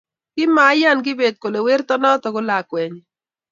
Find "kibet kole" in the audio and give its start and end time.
1.05-1.59